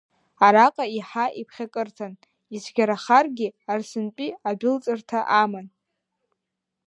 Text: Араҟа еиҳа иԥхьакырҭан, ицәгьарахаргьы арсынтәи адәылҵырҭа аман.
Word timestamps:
Араҟа 0.45 0.85
еиҳа 0.89 1.25
иԥхьакырҭан, 1.41 2.13
ицәгьарахаргьы 2.55 3.47
арсынтәи 3.71 4.29
адәылҵырҭа 4.49 5.19
аман. 5.41 5.67